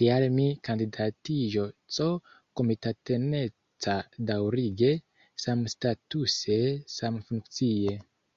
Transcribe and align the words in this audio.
Tial 0.00 0.24
mia 0.36 0.54
kandidatiĝo 0.68 1.66
C-komitataneca, 1.96 3.94
daŭrige, 4.32 4.90
samstatuse, 5.46 6.58
samfunkcie. 6.96 7.96